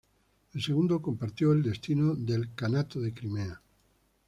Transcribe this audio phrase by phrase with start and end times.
[0.55, 3.61] El segundo compartió el destino del Kanato de Crimea.